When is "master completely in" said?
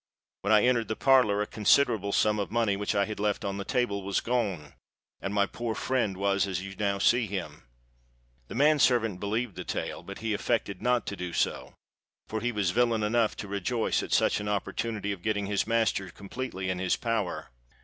15.67-16.79